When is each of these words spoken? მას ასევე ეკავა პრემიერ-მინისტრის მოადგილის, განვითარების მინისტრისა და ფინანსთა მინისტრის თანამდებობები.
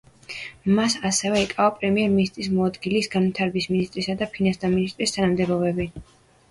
მას 0.77 0.95
ასევე 1.09 1.41
ეკავა 1.47 1.75
პრემიერ-მინისტრის 1.81 2.51
მოადგილის, 2.57 3.13
განვითარების 3.19 3.71
მინისტრისა 3.75 4.19
და 4.25 4.31
ფინანსთა 4.35 4.75
მინისტრის 4.77 5.19
თანამდებობები. 5.21 5.91